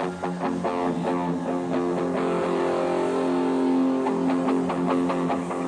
[0.00, 0.24] Thank
[5.50, 5.59] you.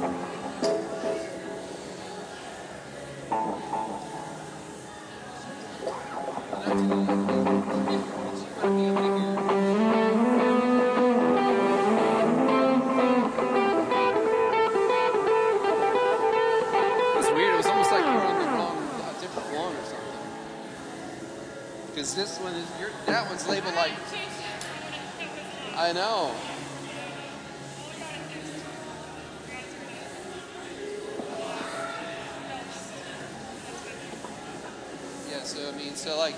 [21.92, 23.92] Because this one is your that one's labeled like.
[25.76, 26.34] I know.
[35.30, 35.42] Yeah.
[35.42, 36.34] So I mean, so like.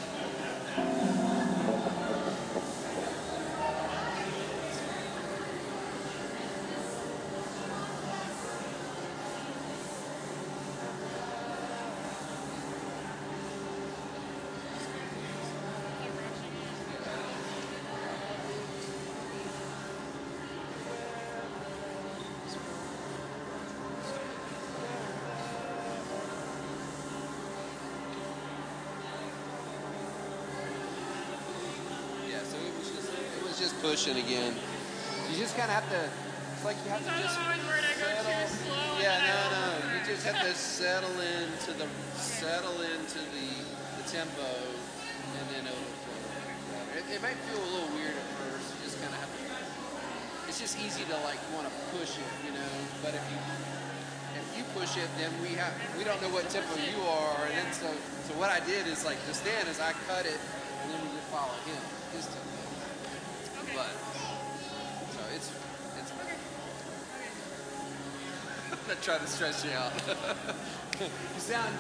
[33.85, 34.57] Pushing again.
[35.29, 36.09] You just kind of have to.
[36.57, 37.37] It's like you have to just.
[37.37, 38.97] I'm always I go settle.
[38.97, 39.65] Yeah, no, no.
[39.93, 41.85] You just have to settle into the
[42.17, 43.49] settle into the,
[44.01, 44.49] the tempo,
[45.37, 46.97] and then it'll flow.
[46.97, 48.73] It, it might feel a little weird at first.
[48.73, 49.45] You just kind of have to.
[50.49, 52.73] It's just easy to like want to push it, you know.
[53.05, 53.37] But if you
[54.41, 57.53] if you push it, then we have we don't know what tempo you are, and
[57.53, 57.93] then so
[58.25, 61.21] so what I did is like just then is I cut it, and then we
[61.21, 61.85] just follow him
[62.17, 62.54] his tempo.
[63.75, 63.83] Okay.
[63.83, 65.51] But so it's
[65.99, 66.13] it's.
[66.13, 66.37] Okay.
[68.71, 69.93] I'm not trying to stress you out.
[71.01, 71.75] you sound.